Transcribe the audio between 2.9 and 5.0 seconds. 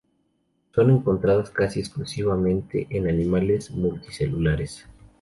animales multicelulares.